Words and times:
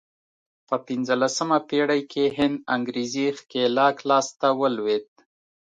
په 0.67 0.75
پنځلسمه 0.87 1.57
پېړۍ 1.69 2.01
کې 2.11 2.25
هند 2.37 2.57
انګرېزي 2.75 3.25
ښکېلاک 3.37 3.97
لاس 4.09 4.27
ته 4.39 4.49
ولوېد. 4.59 5.07